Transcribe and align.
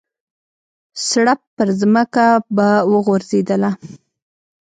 سړپ 1.07 1.39
پرځمکه 1.57 2.25
به 2.55 2.69
ور 2.83 2.87
وغورځېدله. 2.91 3.71